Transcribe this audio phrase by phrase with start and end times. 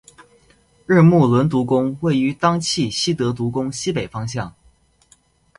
[0.87, 4.51] 日木伦独宫位于当圪希德独宫西北方向。